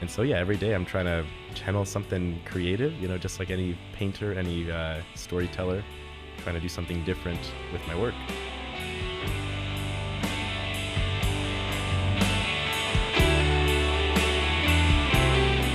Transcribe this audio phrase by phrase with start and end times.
[0.00, 2.94] and so yeah, every day I'm trying to channel something creative.
[2.94, 5.84] You know, just like any painter, any uh, storyteller,
[6.38, 7.40] trying to do something different
[7.70, 8.14] with my work.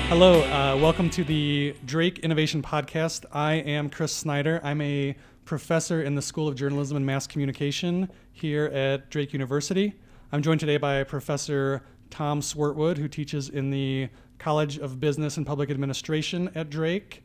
[0.07, 3.25] Hello, uh, welcome to the Drake Innovation Podcast.
[3.31, 4.59] I am Chris Snyder.
[4.63, 5.15] I'm a
[5.45, 9.93] professor in the School of Journalism and Mass Communication here at Drake University.
[10.31, 15.45] I'm joined today by Professor Tom Swartwood, who teaches in the College of Business and
[15.45, 17.23] Public Administration at Drake.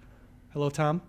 [0.52, 1.02] Hello, Tom.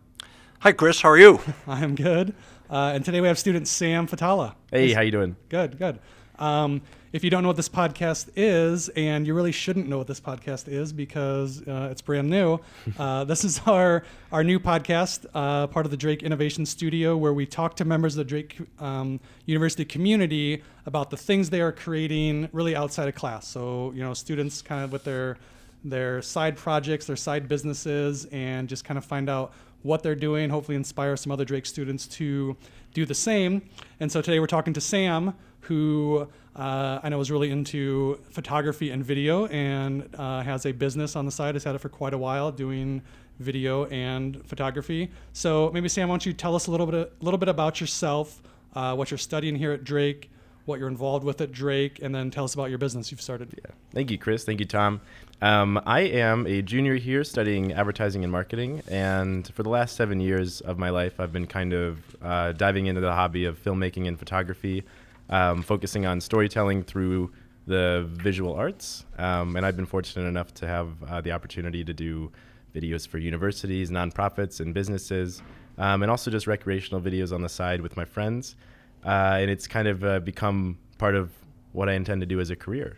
[0.60, 1.02] Hi, Chris.
[1.02, 1.40] How are you?
[1.68, 2.36] I am good.
[2.70, 4.56] Uh, and today we have student Sam Fathallah.
[4.72, 5.36] Hey, how you doing?
[5.50, 6.00] Good, good.
[6.42, 6.82] Um,
[7.14, 10.20] if you don't know what this podcast is, and you really shouldn't know what this
[10.20, 12.60] podcast is because uh, it's brand new,
[13.00, 17.34] uh, this is our our new podcast, uh, part of the Drake Innovation Studio, where
[17.34, 21.72] we talk to members of the Drake um, University community about the things they are
[21.72, 23.48] creating, really outside of class.
[23.48, 25.38] So you know, students kind of with their
[25.84, 30.50] their side projects, their side businesses, and just kind of find out what they're doing.
[30.50, 32.58] Hopefully, inspire some other Drake students to
[32.96, 33.62] do the same.
[34.00, 38.90] And so today we're talking to Sam who uh, I know is really into photography
[38.90, 42.14] and video and uh, has a business on the side, has had it for quite
[42.14, 43.02] a while doing
[43.40, 45.10] video and photography.
[45.34, 47.80] So maybe Sam, why don't you tell us a little bit, a little bit about
[47.80, 48.42] yourself,
[48.76, 50.30] uh, what you're studying here at Drake,
[50.66, 53.50] what you're involved with at Drake, and then tell us about your business you've started.
[53.58, 53.72] Yeah.
[53.94, 54.44] Thank you, Chris.
[54.44, 55.02] Thank you, Tom.
[55.42, 60.20] Um, I am a junior here studying advertising and marketing, and for the last seven
[60.20, 64.08] years of my life, I've been kind of uh, diving into the hobby of filmmaking
[64.08, 64.84] and photography
[65.32, 67.32] um, focusing on storytelling through
[67.68, 69.06] the visual arts.
[69.18, 72.32] Um, and I've been fortunate enough to have uh, the opportunity to do
[72.76, 75.42] videos for universities, nonprofits, and businesses,
[75.78, 78.56] um, and also just recreational videos on the side with my friends.
[79.06, 81.32] Uh, and it's kind of uh, become part of
[81.72, 82.98] what I intend to do as a career.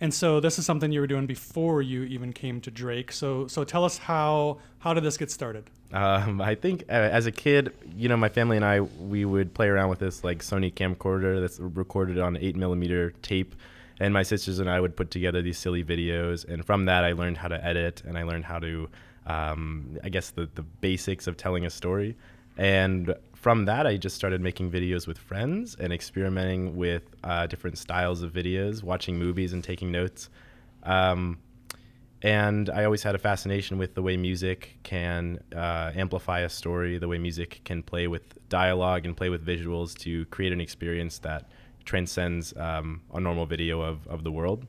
[0.00, 3.12] And so this is something you were doing before you even came to Drake.
[3.12, 5.64] So so tell us how how did this get started?
[5.92, 9.52] Um, I think uh, as a kid, you know, my family and I we would
[9.52, 13.54] play around with this like Sony camcorder that's recorded on eight millimeter tape,
[13.98, 16.48] and my sisters and I would put together these silly videos.
[16.48, 18.88] And from that, I learned how to edit and I learned how to,
[19.26, 22.16] um, I guess, the the basics of telling a story.
[22.56, 27.78] And from that, I just started making videos with friends and experimenting with uh, different
[27.78, 30.28] styles of videos, watching movies and taking notes.
[30.82, 31.38] Um,
[32.20, 36.98] and I always had a fascination with the way music can uh, amplify a story,
[36.98, 41.18] the way music can play with dialogue and play with visuals to create an experience
[41.20, 41.48] that
[41.86, 44.66] transcends um, a normal video of, of the world.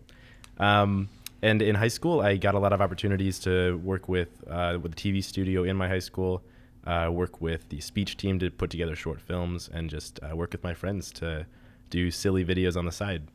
[0.60, 1.10] Um,
[1.42, 4.94] and in high school, I got a lot of opportunities to work with uh, with
[4.94, 6.42] a TV studio in my high school
[6.86, 10.52] uh, work with the speech team to put together short films, and just uh, work
[10.52, 11.46] with my friends to
[11.90, 13.28] do silly videos on the side.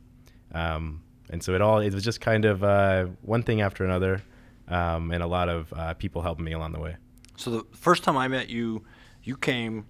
[0.53, 4.23] Um, and so it all it was just kind of uh, one thing after another,
[4.67, 6.97] um, and a lot of uh, people helping me along the way.
[7.35, 8.83] So the first time I met you,
[9.23, 9.85] you came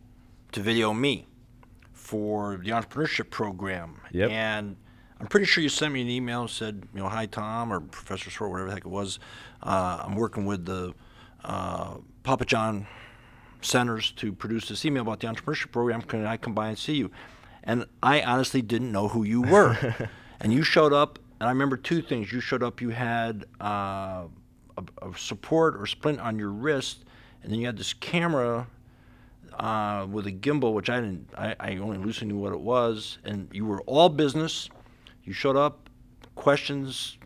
[0.52, 1.28] to Video Me
[1.94, 4.32] for the entrepreneurship program, yep.
[4.32, 4.76] and
[5.20, 7.80] I'm pretty sure you sent me an email and said, you know, hi Tom or
[7.80, 9.20] Professor Short, whatever the heck it was.
[9.64, 10.94] Uh, I'm working with the
[11.44, 12.86] uh, Pappajohn
[13.62, 16.02] centers to produce this email about the entrepreneurship program.
[16.02, 17.12] Can I come by and see you?
[17.64, 19.96] And I honestly didn't know who you were.
[20.40, 22.32] and you showed up, and I remember two things.
[22.32, 24.24] You showed up, you had uh,
[24.78, 27.04] a, a, support or splint on your wrist,
[27.44, 28.68] and then you had this camera
[29.54, 33.18] uh, with a gimbal, which I didn't, I, I only loosely knew what it was.
[33.26, 34.70] And you were all business.
[35.24, 35.90] You showed up,
[36.36, 37.18] questions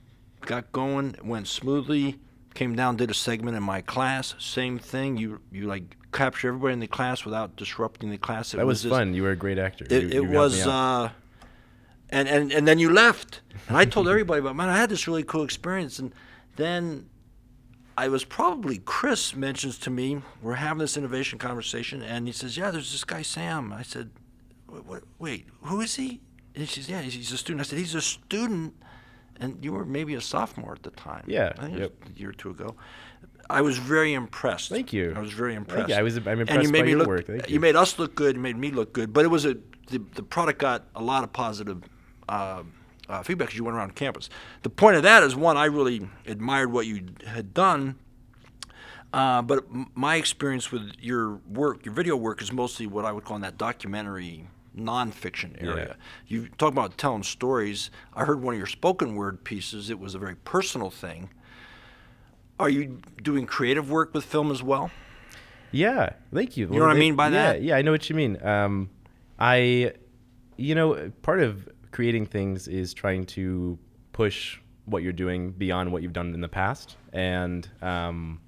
[0.42, 2.20] got going, went smoothly.
[2.54, 4.36] Came down, did a segment in my class.
[4.38, 5.16] Same thing.
[5.16, 8.54] You you like capture everybody in the class without disrupting the class.
[8.54, 9.14] It that was, was fun.
[9.14, 9.86] you were a great actor.
[9.90, 11.10] It, you, it you was, uh,
[12.10, 15.08] and and and then you left, and I told everybody about man, I had this
[15.08, 16.14] really cool experience, and
[16.56, 17.10] then
[17.98, 22.58] I was probably Chris mentions to me we're having this innovation conversation, and he says,
[22.58, 23.74] yeah, there's this guy Sam.
[23.74, 24.12] I said,
[24.68, 26.22] wait, wait who is he?
[26.54, 27.62] And he says, yeah, he's a student.
[27.62, 28.76] I said, he's a student
[29.42, 31.26] and you were maybe a sophomore at the time.
[31.28, 31.94] Yeah, yep.
[32.08, 32.76] a year or two ago.
[33.50, 34.70] I was very impressed.
[34.70, 35.14] Thank you.
[35.16, 35.92] I was very impressed.
[35.92, 36.16] I was.
[36.18, 37.28] I'm impressed and you made by me your look, work.
[37.28, 37.56] Thank you.
[37.56, 38.36] you made us look good.
[38.36, 39.12] You made me look good.
[39.12, 39.58] But it was a
[39.88, 41.84] the, the product got a lot of positive
[42.30, 42.64] uh,
[43.10, 44.30] uh, feedback as you went around campus.
[44.64, 47.98] The point of that is one, I really admired what you had done.
[49.14, 53.26] Uh, but my experience with your work, your video work, is mostly what I would
[53.26, 55.96] call in that documentary nonfiction area.
[55.98, 56.38] Yeah.
[56.38, 57.92] You talk about telling stories.
[58.14, 59.90] I heard one of your spoken word pieces.
[59.90, 61.30] It was a very personal thing.
[62.60, 64.92] Are you doing creative work with film as well?
[65.72, 66.68] Yeah, thank you.
[66.68, 67.62] You know what I mean by yeah, that?
[67.64, 68.44] Yeah, I know what you mean.
[68.46, 68.90] Um,
[69.40, 69.94] I,
[70.58, 73.80] you know, part of creating things is trying to
[74.14, 76.98] push what you're doing beyond what you've done in the past.
[77.14, 78.40] And um,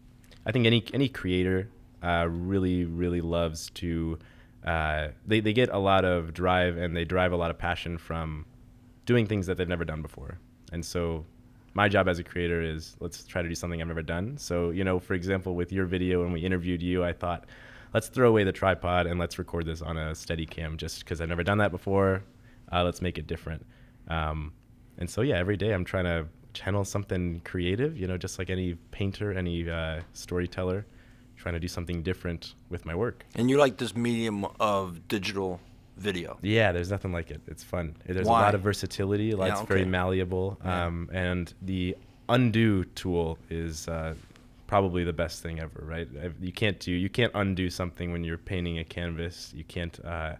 [0.45, 1.69] I think any any creator
[2.01, 4.19] uh, really really loves to.
[4.65, 7.97] Uh, they they get a lot of drive and they drive a lot of passion
[7.97, 8.45] from
[9.05, 10.39] doing things that they've never done before.
[10.71, 11.25] And so
[11.73, 14.37] my job as a creator is let's try to do something I've never done.
[14.37, 17.45] So, you know, for example, with your video when we interviewed you, I thought,
[17.93, 21.19] let's throw away the tripod and let's record this on a steady cam just because
[21.19, 22.23] I've never done that before.
[22.71, 23.65] Uh, let's make it different.
[24.07, 24.53] Um,
[24.97, 28.49] and so, yeah, every day I'm trying to channel something creative, you know, just like
[28.49, 30.85] any painter, any uh, storyteller,
[31.43, 33.25] trying to do something different with my work.
[33.35, 35.59] And you like this medium of digital
[35.97, 36.39] video?
[36.41, 37.41] Yeah, there's nothing like it.
[37.47, 37.95] It's fun.
[38.05, 38.39] There's Why?
[38.39, 39.31] a lot of versatility.
[39.31, 40.57] A lot, Yeah, it's very malleable.
[40.63, 40.85] Yeah.
[40.85, 41.97] Um, and the
[42.29, 44.15] undo tool is uh,
[44.67, 46.07] probably the best thing ever, right?
[46.39, 49.51] You can't do you can't undo something when you're painting a canvas.
[49.53, 50.35] You can't uh,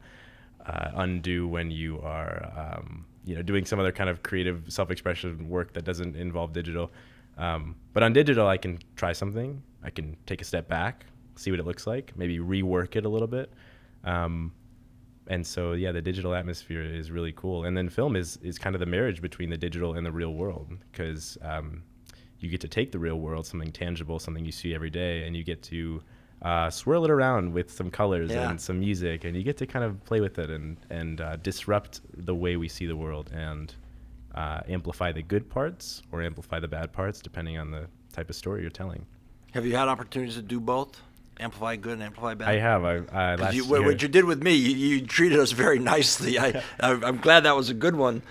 [0.66, 5.50] uh, undo when you are um, you know doing some other kind of creative self-expression
[5.50, 6.92] work that doesn't involve digital.
[7.38, 9.62] Um, but on digital, I can try something.
[9.84, 13.10] I can take a step back, see what it looks like, maybe rework it a
[13.10, 13.52] little bit.
[14.04, 14.54] Um,
[15.28, 18.76] and so yeah the digital atmosphere is really cool and then film is is kind
[18.76, 21.82] of the marriage between the digital and the real world because um,
[22.40, 25.34] you get to take the real world something tangible something you see every day and
[25.38, 26.02] you get to
[26.42, 28.50] uh, swirl it around with some colors Yeah.
[28.50, 31.38] and some music and you get to kind of play with it and and uh,
[31.38, 33.74] disrupt the way we see the world and
[34.36, 38.36] uh, amplify the good parts or amplify the bad parts depending on the type of
[38.36, 39.06] story you're telling
[39.54, 41.00] Have you had opportunities to do both?
[41.40, 42.48] Amplify good and amplify bad?
[42.48, 45.06] i have i 'Cause last you, what, year, what you did with me, you, you
[45.06, 46.38] treated us very nicely.
[46.40, 46.48] I,
[46.80, 48.22] I, I'm glad that was a good one.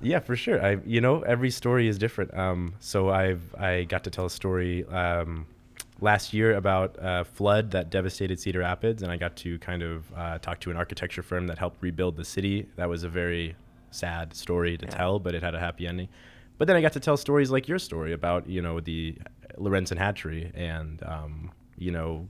[0.00, 0.64] Yeah, for sure.
[0.64, 2.34] I you know every story is different.
[2.36, 5.46] Um, so I've I got to tell a story um,
[6.00, 10.12] last year about a flood that devastated Cedar Rapids, and I got to kind of
[10.16, 12.66] uh, talk to an architecture firm that helped rebuild the city.
[12.74, 13.54] That was a very
[13.92, 14.90] sad story to Yeah.
[14.90, 16.08] tell, but it had a happy ending.
[16.58, 19.14] But then I got to tell stories like your story about you know the
[19.58, 22.28] Lorenzen Hatchery and um, you know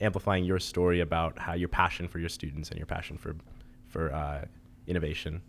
[0.00, 3.36] amplifying your story about how your passion for your students and your passion for
[3.88, 4.44] for uh,
[4.86, 5.42] innovation.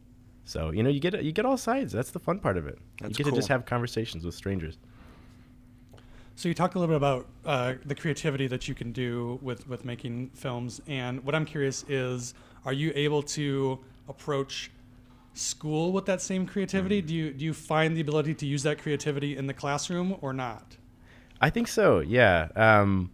[0.46, 1.92] So you know you get you get all sides.
[1.92, 2.78] That's the fun part of it.
[3.02, 4.78] That's you get to just have conversations with strangers.
[6.36, 9.68] So you talked a little bit about uh, the creativity that you can do with
[9.68, 12.34] with making films, and what I'm curious is,
[12.66, 14.72] are you able to approach
[15.34, 17.02] school with that same creativity?
[17.02, 20.34] Do you do you find the ability to use that creativity in the classroom or
[20.34, 20.78] not?
[21.42, 22.00] I think so.
[22.00, 22.48] Yeah.
[22.56, 23.12] Um,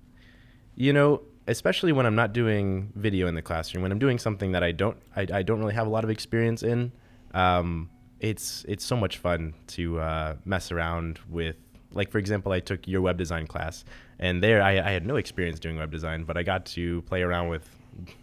[0.75, 4.51] you know, especially when I'm not doing video in the classroom, when I'm doing something
[4.51, 6.91] that I don't, I, I don't really have a lot of experience in.
[7.33, 7.89] Um,
[8.19, 11.55] it's it's so much fun to uh, mess around with.
[11.93, 13.85] Like for example, I took your web design class,
[14.19, 17.21] and there I, I had no experience doing web design, but I got to play
[17.21, 17.67] around with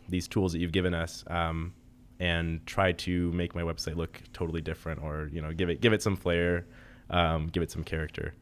[0.08, 1.24] these tools that you've given us.
[1.28, 1.72] Um,
[2.20, 5.92] and try to make my website look totally different, or you know, give it give
[5.92, 6.66] it some flair,
[7.10, 8.34] um, give it some character.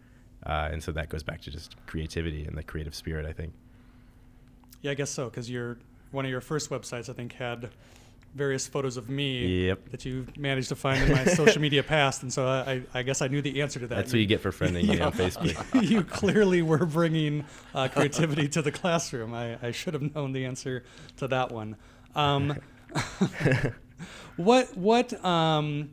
[0.45, 3.53] Uh, and so that goes back to just creativity and the creative spirit, I think.
[4.81, 5.79] Yeah, I guess so, because your
[6.11, 7.71] one of your first websites, I think, had
[8.35, 9.91] various photos of me Yep.
[9.91, 13.23] that you managed to find in my social media past, and so I, I guess
[13.23, 13.95] I knew the answer to that.
[13.95, 15.83] That's what you get for friending me on Facebook.
[15.89, 19.33] you clearly were bringing uh, creativity to the classroom.
[19.35, 20.83] I, I should have known the answer
[21.19, 21.77] to that one.
[22.15, 22.57] Um,
[24.37, 25.91] what what um,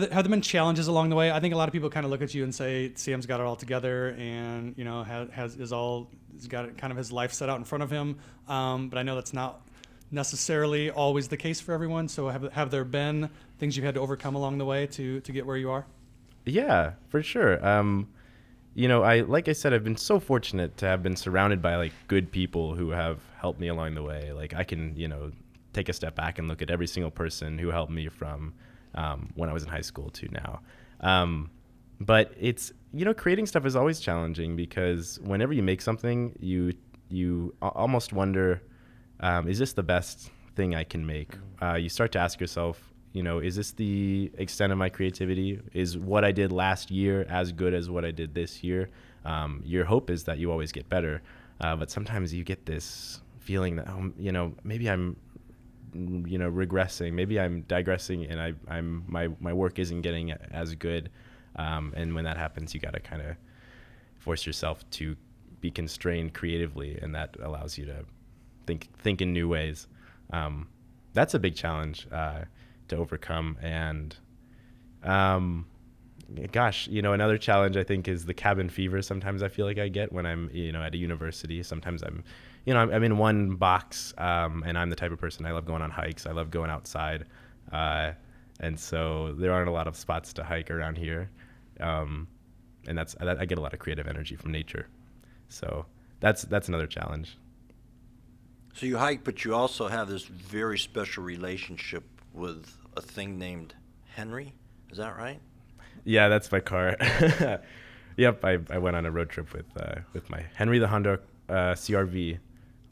[0.00, 1.30] there, have there been challenges along the way?
[1.30, 3.40] I think a lot of people kind of look at you and say Sam's got
[3.40, 6.96] it all together, and you know has, has is all he's got it, kind of
[6.96, 8.16] his life set out in front of him.
[8.48, 9.60] Um, but I know that's not
[10.10, 12.08] necessarily always the case for everyone.
[12.08, 15.32] So have have there been things you've had to overcome along the way to to
[15.32, 15.86] get where you are?
[16.44, 17.64] Yeah, for sure.
[17.66, 18.08] Um,
[18.74, 21.76] you know, I like I said, I've been so fortunate to have been surrounded by
[21.76, 24.32] like good people who have helped me along the way.
[24.32, 25.30] Like I can, you know,
[25.72, 28.54] take a step back and look at every single person who helped me from
[28.94, 30.60] um, when I was in high school to now.
[31.00, 31.50] Um,
[32.00, 36.72] but it's you know, creating stuff is always challenging because whenever you make something, you
[37.08, 38.62] you almost wonder,
[39.20, 41.32] um, is this the best thing I can make?
[41.60, 45.60] Uh, you start to ask yourself, you know, is this the extent of my creativity?
[45.72, 48.90] Is what I did last year as good as what I did this year?
[49.24, 51.22] Um, your hope is that you always get better,
[51.60, 55.16] uh, but sometimes you get this feeling that, oh, you know, maybe I'm,
[55.94, 57.12] you know, regressing.
[57.12, 61.10] Maybe I'm digressing, and I, I'm my my work isn't getting as good.
[61.56, 63.36] Um, and when that happens, you got to kind of
[64.18, 65.16] force yourself to
[65.60, 68.04] be constrained creatively, and that allows you to
[68.66, 69.86] think think in new ways.
[70.30, 70.68] Um,
[71.12, 72.42] that's a big challenge uh,
[72.88, 74.16] to overcome, and
[75.04, 75.66] um,
[76.52, 79.02] gosh, you know, another challenge I think is the cabin fever.
[79.02, 81.62] Sometimes I feel like I get when I'm, you know, at a university.
[81.62, 82.24] Sometimes I'm,
[82.64, 85.52] you know, I'm, I'm in one box, um, and I'm the type of person I
[85.52, 86.26] love going on hikes.
[86.26, 87.26] I love going outside,
[87.72, 88.12] uh,
[88.60, 91.30] and so there aren't a lot of spots to hike around here.
[91.80, 92.28] um,
[92.86, 94.88] and that's I, I get a lot of creative energy from nature.
[95.48, 95.86] So
[96.20, 97.38] that's that's another challenge.
[98.74, 103.74] So you hike, but you also have this very special relationship with a thing named
[104.06, 104.52] Henry.
[104.90, 105.40] Is that right?
[106.04, 106.96] Yeah, that's my car.
[108.16, 111.20] yep, I, I went on a road trip with uh, with my Henry the Honda
[111.48, 112.38] uh, CRV.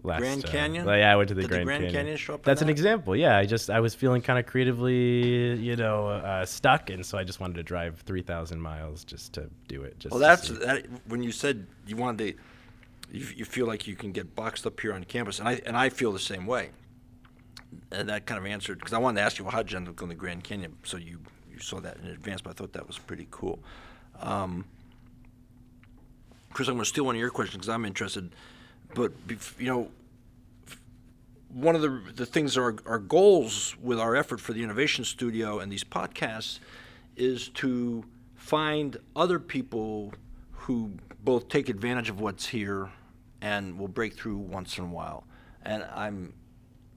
[0.05, 0.87] Last, Grand uh, Canyon?
[0.87, 1.95] like, yeah, I went to the Did the Grand, Grand Canyon.
[1.95, 3.15] Canyon show up That's an example.
[3.15, 7.19] Yeah, I just I was feeling kind of creatively, you know, uh, stuck, and so
[7.19, 9.99] I just wanted to drive three thousand miles just to do it.
[10.01, 12.43] Just Well, that's that, when you said you wanted to.
[13.17, 15.77] You, you feel like you can get boxed up here on campus, and I and
[15.77, 16.71] I feel the same way.
[17.91, 19.77] And that kind of answered because I wanted to ask you, well, how did you
[19.77, 20.77] end up going to the Grand Canyon?
[20.83, 21.21] So you
[21.53, 23.63] you saw that in advance, but I thought that was pretty cool.
[24.19, 24.65] Um,
[26.53, 28.35] Chris, I'm going to steal one of your questions because I'm interested.
[28.95, 29.13] But
[29.59, 29.89] you know,
[31.49, 35.59] one of the the things our our goals with our effort for the Innovation Studio
[35.59, 36.59] and these podcasts
[37.17, 40.13] is to find other people
[40.53, 40.93] who
[41.25, 42.91] both take advantage of what's here
[43.41, 45.25] and will break through once in a while.
[45.63, 46.33] And I'm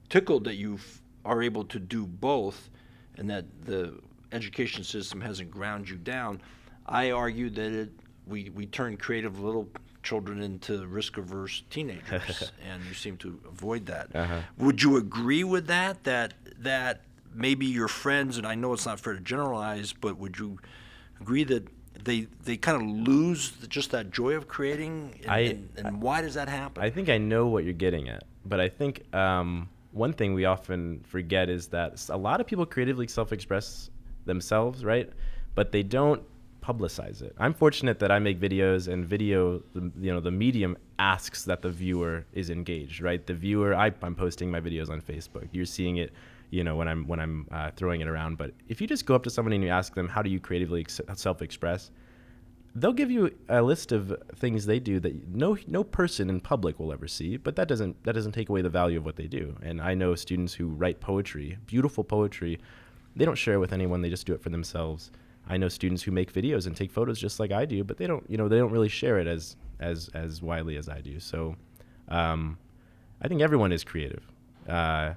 [0.09, 0.79] tickled that you
[1.23, 2.69] are able to do both
[3.17, 3.99] and that the
[4.31, 6.41] education system hasn't ground you down.
[6.85, 7.89] I argue that it,
[8.27, 9.67] we, we turn creative a little
[10.05, 14.15] children into risk averse teenagers, and you seem to avoid that.
[14.15, 14.39] Uh-huh.
[14.57, 16.03] Would you agree with that?
[16.05, 17.01] That that
[17.33, 20.59] maybe your friends, and I know it's not fair to generalize, but would you
[21.19, 21.67] agree that
[22.03, 25.19] they they kind of lose the, just that joy of creating?
[25.23, 26.81] And, I- and, and why does that happen?
[26.83, 30.45] I think I know what you're getting at, but I think um, one thing we
[30.45, 33.89] often forget is that a lot of people creatively self-express
[34.25, 35.09] themselves, right?
[35.55, 36.21] But they don't
[36.65, 37.35] publicize it.
[37.37, 41.69] I'm fortunate that I make videos, and video, you know, the medium asks that the
[41.69, 43.25] viewer is engaged, right?
[43.25, 45.47] The viewer, I, I'm posting my videos on Facebook.
[45.51, 46.11] You're seeing it,
[46.49, 48.37] you know, when I'm when I'm uh, throwing it around.
[48.37, 50.39] But if you just go up to someone and you ask them, how do you
[50.39, 51.91] creatively ex- self-express?
[52.77, 56.77] they'll give you a list of things they do that no no person in public
[56.77, 59.27] will ever see but that doesn't that doesn't take away the value of what they
[59.27, 62.59] do and i know students who write poetry beautiful poetry
[63.15, 65.09] they don't share it with anyone they just do it for themselves
[65.47, 68.07] i know students who make videos and take photos just like i do but they
[68.07, 71.19] don't you know they don't really share it as as as widely as i do
[71.19, 71.55] so
[72.09, 72.57] um,
[73.21, 74.23] i think everyone is creative
[74.69, 75.13] uh,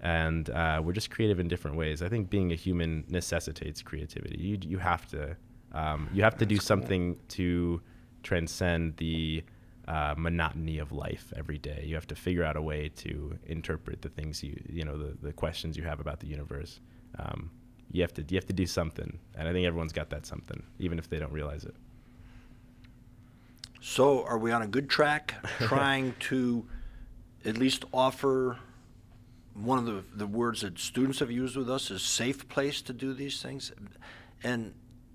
[0.00, 4.38] and uh, we're just creative in different ways i think being a human necessitates creativity
[4.38, 5.36] you, you have to
[5.72, 7.80] um, you have to do something to
[8.22, 9.42] transcend the
[9.88, 11.84] uh, monotony of life every day.
[11.86, 15.16] You have to figure out a way to interpret the things you, you know, the,
[15.20, 16.80] the questions you have about the universe.
[17.18, 17.50] Um,
[17.92, 20.62] you have to, you have to do something, and I think everyone's got that something,
[20.78, 21.74] even if they don't realize it.
[23.80, 26.66] So, are we on a good track trying to
[27.44, 28.58] at least offer
[29.54, 32.92] one of the, the words that students have used with us is safe place to
[32.92, 33.72] do these things?
[34.42, 34.74] And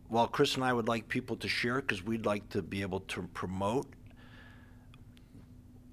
[0.09, 3.01] while Chris and I would like people to share because we'd like to be able
[3.01, 3.87] to promote,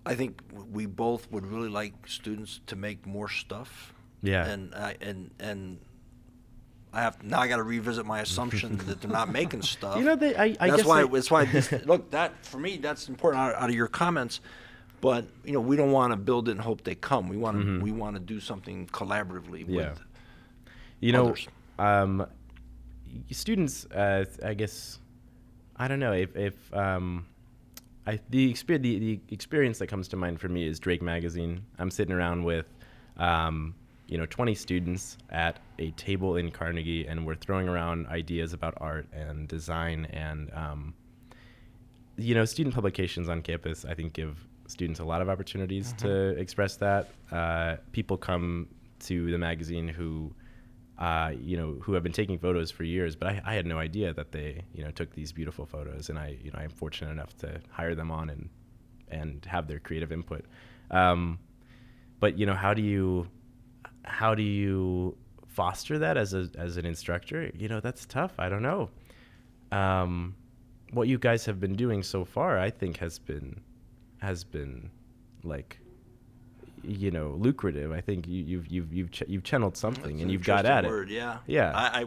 [0.07, 3.95] I think we both would really like students to make more stuff.
[4.23, 4.47] Yeah.
[4.47, 5.79] And I and and
[6.95, 9.99] I have now I got to revisit my assumption that they're not making stuff.
[9.99, 11.01] You know, they, I, I that's why.
[11.03, 11.45] I- that's why.
[11.45, 14.41] This, look, that for me, that's important out, out of your comments.
[15.01, 17.29] But you know, we don't want to build it and hope they come.
[17.29, 17.81] We want to.
[17.81, 19.91] We want to do something collaboratively Yeah.
[19.91, 20.01] with.
[21.01, 21.35] you know,
[21.79, 22.27] um,
[23.31, 24.99] students, uh, I guess,
[25.77, 27.27] I don't know if, if um,
[28.07, 31.65] I, the, exper- the, the experience that comes to mind for me is Drake Magazine.
[31.79, 32.67] I'm sitting around with,
[33.19, 33.75] um,
[34.07, 38.75] you know, 20 students at a table in Carnegie, and we're throwing around ideas about
[38.79, 40.95] art and design and, um,
[42.17, 46.29] you know, student publications on campus, I think, give students a lot of opportunities to
[46.39, 47.11] express that.
[47.33, 48.69] Uh, people come
[49.01, 50.33] to the magazine who,
[50.99, 53.79] uh, you know, who have been taking photos for years, but I, I had no
[53.79, 57.11] idea that they, you know, took these beautiful photos, and I, you know, I'm fortunate
[57.11, 58.49] enough to hire them on and
[59.09, 60.45] and have their creative input.
[60.91, 61.39] Um,
[62.21, 63.29] but you know, how do you,
[64.05, 65.17] how do you
[65.49, 67.51] foster that as a as an instructor?
[67.57, 68.33] You know, that's tough.
[68.39, 68.91] I don't know.
[69.73, 70.35] Um,
[70.93, 73.61] what you guys have been doing so far, I think, has been
[74.19, 74.91] has been
[75.43, 75.79] like
[76.83, 77.93] you know lucrative.
[77.93, 80.67] I think you, you've you've you've ch- you've channeled something That's and an you've got
[80.67, 81.09] at it.
[81.09, 81.39] Yeah.
[81.47, 81.73] Yeah.
[81.75, 82.05] I, I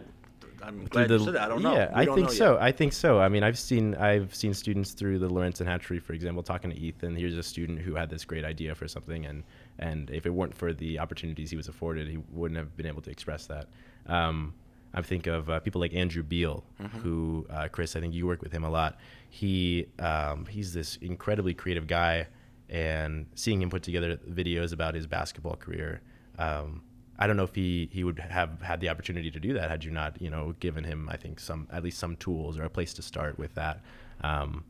[0.64, 1.44] I'm glad the- you said that.
[1.44, 1.74] I don't know.
[1.74, 2.54] Yeah, I think so.
[2.54, 2.62] yet.
[2.62, 3.20] I think so.
[3.20, 6.72] I mean, I've seen I've seen students through the Lawrence and Hatchery, for example, talking
[6.72, 7.16] to Ethan.
[7.16, 9.44] Here's a student who had this great idea for something, and
[9.80, 13.02] and if it weren't for the opportunities he was afforded, he wouldn't have been able
[13.04, 13.68] to express that.
[14.08, 14.54] Um,
[14.94, 16.98] I think of uh, people like Andrew Beal, Mm-hmm.
[17.00, 18.98] who uh, Chris, I think you work with him a lot.
[19.30, 22.28] He um, he's this incredibly creative guy,
[22.70, 26.02] and seeing him put together videos about his basketball career.
[26.40, 26.82] Um,
[27.20, 29.84] I don't know if he, he would have had the opportunity to do that had
[29.84, 32.70] you not, you know, given him, I think, some at least some tools or a
[32.70, 33.82] place to start with that.
[34.22, 34.64] Um,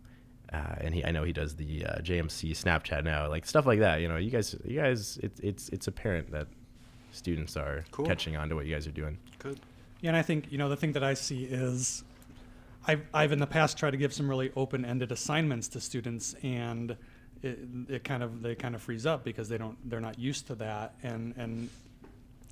[0.53, 3.79] uh, and he, I know he does the uh, JMC Snapchat now, like stuff like
[3.79, 3.99] that.
[3.99, 6.47] You know, you guys, you guys, it's it's it's apparent that
[7.11, 8.05] students are Cool.
[8.05, 9.17] catching on to what you guys are doing.
[9.39, 9.59] Good.
[9.99, 12.05] Yeah, and I think you know the thing that I see is,
[12.87, 16.95] I've I've in the past tried to give some really open-ended assignments to students, and
[17.43, 20.47] it, it kind of they kind of freeze up because they don't they're not used
[20.47, 21.69] to that, and and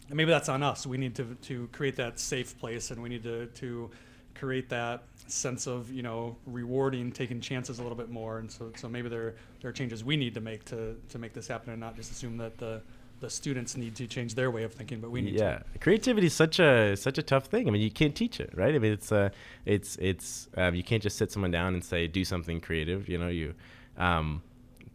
[0.09, 0.85] and maybe that's on us.
[0.85, 3.89] We need to to create that safe place, and we need to to
[4.35, 8.71] create that sense of you know rewarding taking chances a little bit more, and so
[8.75, 11.71] so maybe there there are changes we need to make to to make this happen,
[11.71, 12.81] and not just assume that the
[13.21, 15.43] the students need to change their way of thinking, but we need to.
[15.43, 17.67] yeah, creativity is such a such a tough thing.
[17.67, 18.75] I mean, you can't teach it, right?
[18.75, 19.29] I mean, it's uh,
[19.65, 23.07] it's it's um, you can't just sit someone down and say do something creative.
[23.07, 23.53] You know, you
[23.97, 24.43] um,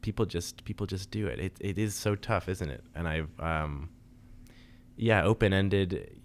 [0.02, 1.40] people just people just do it.
[1.40, 2.84] It it is so tough, isn't it?
[2.94, 3.88] And I've um,
[5.00, 6.20] yeah, open ended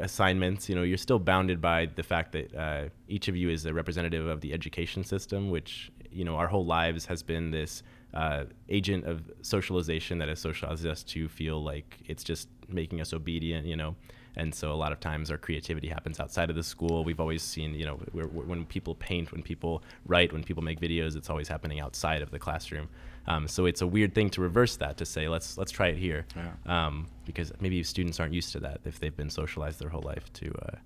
[0.00, 0.66] assignments.
[0.68, 3.74] You know, you're still bounded by the fact that uh, each of you is a
[3.74, 7.82] representative of the education system, which you know our whole lives has been this
[8.14, 13.12] uh, agent of socialization that has socialized us to feel like it's just making us
[13.12, 13.66] obedient.
[13.66, 13.94] You know.
[14.36, 17.02] And so a lot of times our creativity happens outside of the school.
[17.02, 21.16] We've always seen, you know, when people paint, when people write, when people make videos,
[21.16, 22.88] it's always happening outside of the classroom.
[23.28, 25.98] Um, so it's a weird thing to reverse that to say let's let's try it
[25.98, 26.86] here, Yeah.
[26.86, 30.32] um, because maybe students aren't used to that if they've been socialized their whole life
[30.40, 30.76] to uh,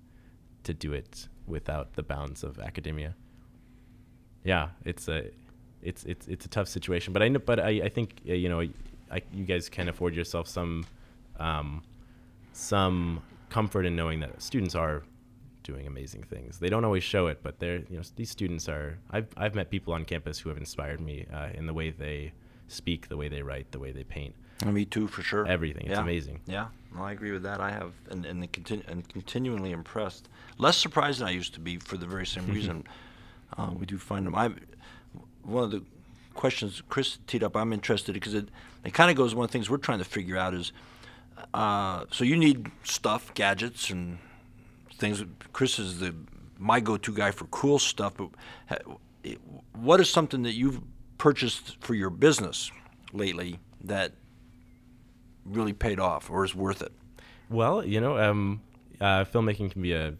[0.63, 3.15] to do it without the bounds of academia.
[4.43, 5.31] Yeah, it's a
[5.81, 8.49] it's it's it's a tough situation, but I know, but I, I think uh, you
[8.49, 8.59] know
[9.11, 10.85] I, you guys can afford yourself some
[11.39, 11.81] um,
[12.51, 15.03] some comfort in knowing that students are
[15.63, 16.59] doing amazing things.
[16.59, 18.97] They don't always show it, but they're you know these students are.
[19.11, 22.33] I've I've met people on campus who have inspired me uh, in the way they
[22.67, 24.35] speak, the way they write, the way they paint.
[24.65, 25.45] Me too, for sure.
[25.47, 25.83] Everything.
[25.87, 26.01] It's Yeah.
[26.01, 26.39] amazing.
[26.45, 27.59] Yeah, no, I agree with that.
[27.59, 30.29] I have, and and, the continu- and continually impressed.
[30.57, 32.83] Less surprised than I used to be for the very same reason.
[33.57, 34.35] uh, we do find them.
[34.35, 34.51] I
[35.43, 35.83] one of the
[36.33, 37.55] questions Chris teed up.
[37.57, 38.47] I'm interested because it
[38.85, 39.33] it kind of goes.
[39.35, 40.71] One of the things we're trying to figure out is,
[41.53, 44.17] uh, so you need stuff, gadgets, and
[45.03, 45.23] things.
[45.51, 46.15] Chris is the
[46.57, 48.13] my go-to guy for cool stuff.
[48.15, 48.29] But
[49.73, 50.81] what is something that you've
[51.17, 52.71] purchased for your business
[53.11, 54.13] lately that
[55.45, 56.91] really paid off or is worth it?
[57.49, 58.61] Well, you know, um,
[59.01, 60.13] uh, filmmaking can be a,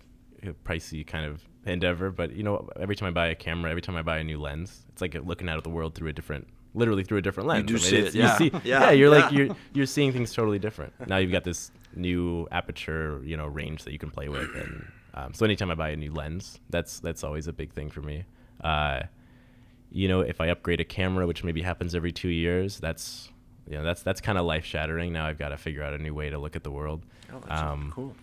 [0.44, 3.82] a pricey kind of endeavor, but you know, every time I buy a camera, every
[3.82, 6.14] time I buy a new lens, it's like looking out at the world through a
[6.14, 7.72] different, literally through a different lens.
[7.72, 8.38] You do I mean, see it, you yeah.
[8.38, 10.92] see- Yeah, you're like you're you're seeing things totally different.
[11.08, 14.86] Now you've got this new aperture, you know, range that you can play with, and
[15.14, 18.02] um, so anytime I buy a new lens, that's that's always a big thing for
[18.02, 18.26] me.
[18.64, 19.04] Uh,
[19.92, 23.30] you know, if I upgrade a camera, which maybe happens every two years, that's
[23.70, 25.14] you know, that's that's kind of life shattering.
[25.14, 27.04] Now I've got to figure out a new way to look at the world.
[27.32, 28.16] Oh, Um, cool.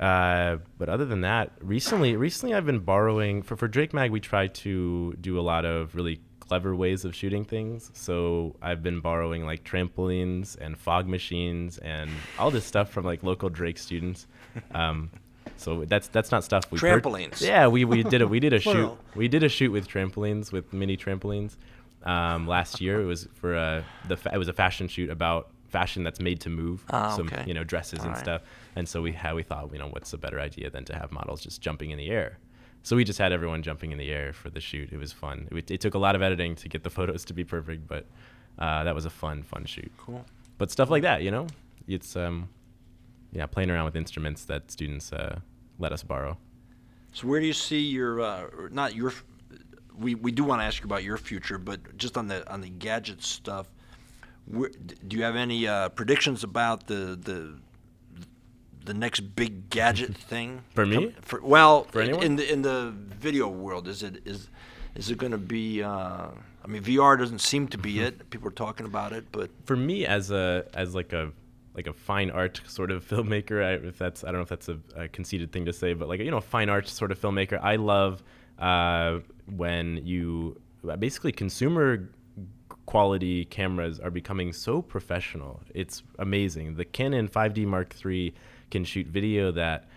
[0.00, 4.10] uh, but other than that, recently, recently I've been borrowing for for Drake Mag.
[4.10, 7.92] We try to do a lot of really clever ways of shooting things.
[7.94, 12.10] So I've been borrowing like trampolines and fog machines and
[12.40, 14.26] all this stuff from like local Drake students.
[14.74, 15.10] Um,
[15.56, 17.40] so that's that's not stuff we Trampolines.
[17.40, 20.50] yeah, we, we did a we did a shoot we did a shoot with trampolines
[20.50, 21.54] with mini trampolines
[22.02, 23.00] um, last year.
[23.00, 26.40] It was for a the fa- it was a fashion shoot about fashion that's made
[26.40, 26.84] to move.
[26.90, 27.44] Ah, some okay.
[27.46, 28.24] you know dresses and Alright.
[28.24, 28.42] stuff.
[28.74, 31.12] And so we had we thought you know what's a better idea than to have
[31.12, 32.38] models just jumping in the air.
[32.82, 34.90] So we just had everyone jumping in the air for the shoot.
[34.92, 35.48] It was fun.
[35.50, 38.06] It, it took a lot of editing to get the photos to be perfect, but
[38.58, 39.92] uh, that was a fun fun shoot.
[39.98, 40.24] Cool.
[40.58, 41.46] But stuff like that, you know,
[41.86, 42.48] it's um,
[43.32, 45.40] yeah, playing around with instruments that students uh,
[45.78, 46.36] let us borrow.
[47.12, 49.12] So where do you see your uh, not your?
[49.96, 52.60] We, we do want to ask you about your future, but just on the on
[52.60, 53.68] the gadget stuff,
[54.46, 54.70] where,
[55.06, 57.58] do you have any uh, predictions about the the
[58.84, 61.14] the next big gadget thing For me?
[61.22, 62.22] For, well, For anyone?
[62.22, 64.48] in the in the video world, is it is
[64.94, 65.82] is it going to be?
[65.82, 66.28] Uh,
[66.62, 68.28] I mean, VR doesn't seem to be it.
[68.30, 71.32] People are talking about it, but for me as a as like a
[71.74, 74.68] like a fine art sort of filmmaker I, if that's i don't know if that's
[74.68, 77.60] a, a conceited thing to say but like you know fine art sort of filmmaker
[77.62, 78.22] i love
[78.58, 80.60] uh, when you
[80.98, 82.10] basically consumer
[82.90, 88.34] quality cameras are becoming so professional it's amazing the canon 5d mark iii
[88.72, 89.88] can shoot video that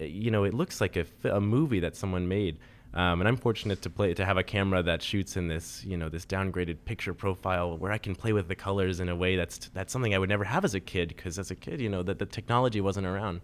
[0.00, 2.56] uh, you know it looks like a, a movie that someone made
[2.92, 5.96] um, and I'm fortunate to play to have a camera that shoots in this you
[5.98, 9.36] know this downgraded picture profile where I can play with the colors in a way
[9.36, 11.88] that's that's something I would never have as a kid because as a kid you
[11.88, 13.42] know that the technology wasn't around.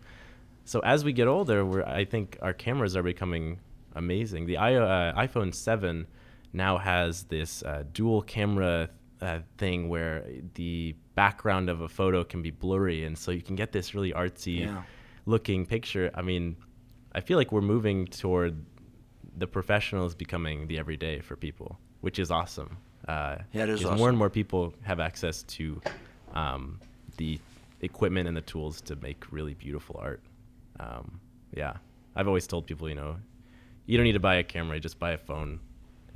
[0.64, 3.60] So as we get older, I think our cameras are becoming
[3.94, 4.46] amazing.
[4.46, 6.08] The I, uh, iPhone 7
[6.56, 8.88] now has this uh, dual camera
[9.20, 13.56] uh, thing where the background of a photo can be blurry, and so you can
[13.56, 14.82] get this really artsy Yeah.
[15.26, 16.10] looking picture.
[16.14, 16.56] I mean,
[17.12, 18.64] I feel like we're moving toward
[19.38, 22.78] the professionals becoming the everyday for people, which is awesome.
[23.06, 25.80] Uh, Yeah, it is 'cause More and more people have access to
[26.32, 26.80] um,
[27.18, 27.38] the
[27.80, 30.22] equipment and the tools to make really beautiful art.
[30.80, 31.20] Um,
[31.54, 31.74] yeah,
[32.14, 33.16] I've always told people, you know,
[33.86, 35.60] you don't need to buy a camera, just buy a phone.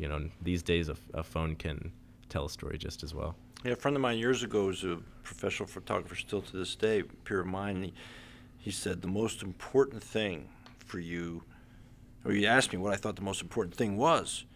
[0.01, 1.93] You know, these days a, a phone can
[2.31, 3.37] tell a story just as well.
[3.65, 7.03] Yeah, a friend of mine years ago was a professional photographer, still to this day,
[7.25, 7.83] peer of mine.
[7.83, 7.93] He,
[8.57, 10.49] he said the most important thing
[10.87, 11.43] for you,
[12.25, 14.47] or he asked me what I thought the most important thing was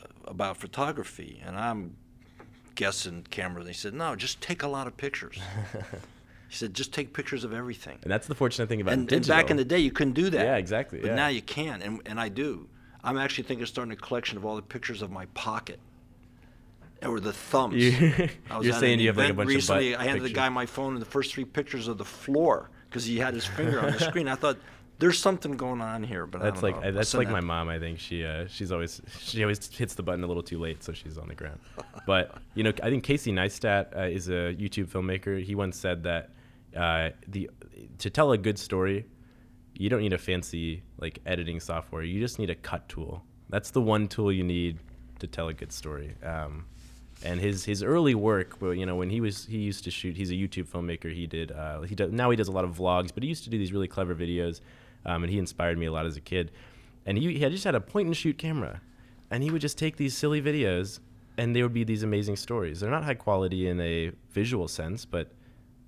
[0.00, 1.96] uh, about photography, and I'm
[2.76, 3.60] guessing camera.
[3.60, 5.40] And he said, no, just take a lot of pictures.
[6.48, 7.98] he said, just take pictures of everything.
[8.02, 10.30] And that's the fortunate thing about And, and back in the day, you couldn't do
[10.30, 10.44] that.
[10.44, 11.14] Yeah, exactly, But yeah.
[11.16, 12.68] now you can, and, and I do.
[13.04, 15.78] I'm actually thinking of starting a collection of all the pictures of my pocket.
[17.02, 17.74] Or the thumbs.
[17.76, 19.90] You- I was you're saying you have, like, a bunch of recently.
[19.92, 22.70] butt I handed the guy my phone and the first three pictures of the floor
[22.88, 24.28] because he had his finger on the screen.
[24.28, 24.56] I thought
[25.00, 26.92] there's something going on here, but That's I don't like know.
[26.92, 27.68] That's like that- my mom.
[27.68, 30.84] I think she uh, she's always she always hits the button a little too late,
[30.84, 31.58] so she's on the ground.
[32.06, 35.42] But you know, I think Casey Neistat uh, is a YouTube filmmaker.
[35.42, 36.30] He once said that
[36.76, 37.50] uh, the
[37.98, 39.06] to tell a good story,
[39.74, 42.02] you don't need a fancy like editing software.
[42.02, 43.22] You just need a cut tool.
[43.48, 44.78] That's the one tool you need
[45.18, 46.14] to tell a good story.
[46.22, 46.66] Um,
[47.24, 50.16] and his his early work, well, you know, when he was he used to shoot.
[50.16, 51.12] He's a YouTube filmmaker.
[51.12, 53.44] He did uh, he does now he does a lot of vlogs, but he used
[53.44, 54.60] to do these really clever videos,
[55.06, 56.50] um, and he inspired me a lot as a kid.
[57.04, 58.80] And he, he just had a point and shoot camera,
[59.30, 61.00] and he would just take these silly videos,
[61.36, 62.80] and they would be these amazing stories.
[62.80, 65.32] They're not high quality in a visual sense, but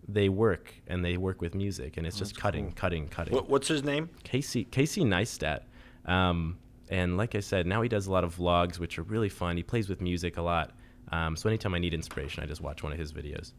[0.09, 3.35] they work and they work with music, and it's just cutting, cutting, cutting.
[3.35, 4.11] What, what's his name?
[4.23, 5.61] Casey Casey Neistat.
[6.05, 6.59] Um,
[6.91, 9.57] and like I said, now he does a lot of vlogs, which are really fun.
[9.57, 10.73] He plays with music a lot.
[11.11, 13.53] Um, so anytime I need inspiration, I just watch one of his videos.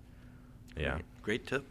[0.77, 0.99] Yeah.
[1.23, 1.65] Great tip.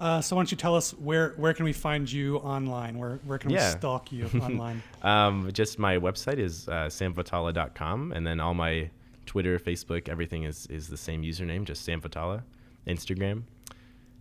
[0.00, 2.98] Uh, so why don't you tell us where where can we find you online?
[2.98, 3.72] Where where can Yeah.
[3.72, 4.82] we stalk you online?
[5.02, 8.90] Um, just my website is uh, samfathallah.com, and then all my
[9.26, 12.42] Twitter, Facebook, everything is is the same username, just Sam Fathallah.
[12.88, 13.42] Instagram.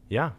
[0.09, 0.31] Yeah.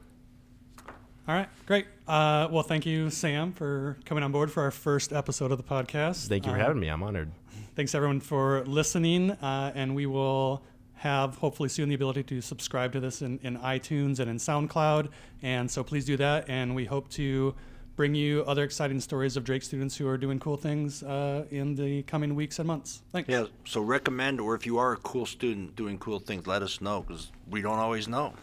[1.26, 1.86] All right, great.
[2.06, 5.64] Uh, well, thank you, Sam, for coming on board for our first episode of the
[5.64, 6.26] podcast.
[6.28, 6.88] Thank you for Uh, having me.
[6.88, 7.30] I'm honored.
[7.74, 10.62] Thanks everyone for listening, uh, and we will
[10.94, 15.08] have hopefully soon the ability to subscribe to this in, in iTunes and in SoundCloud.
[15.42, 16.48] And so please do that.
[16.48, 17.54] And we hope to
[17.98, 21.74] bring you other exciting stories of Drake students who are doing cool things uh, in
[21.74, 23.02] the coming weeks and months.
[23.10, 23.28] Thanks.
[23.28, 26.80] Yeah, so recommend, or if you are a cool student doing cool things, let us
[26.80, 28.34] know because we don't always know.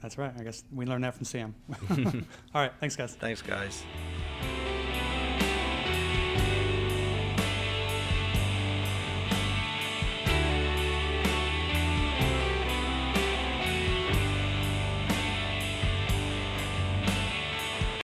[0.00, 0.32] That's right.
[0.38, 1.54] I guess we learned that from Sam.
[1.90, 2.72] All right.
[2.80, 3.14] Thanks, guys.
[3.16, 3.84] Thanks, guys.